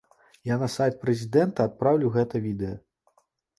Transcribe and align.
Я 0.51 0.55
на 0.63 0.69
сайт 0.75 0.97
прэзідэнта 1.03 1.69
адпраўлю 1.71 2.11
гэта 2.19 2.43
відэа. 2.49 2.75